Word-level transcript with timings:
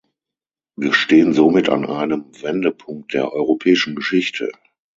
Wir 0.77 0.93
stehen 0.95 1.35
somit 1.35 1.69
an 1.69 1.85
einem 1.85 2.25
Wendepunkt 2.41 3.13
der 3.13 3.31
europäischen 3.33 3.95
Geschichte. 3.95 4.51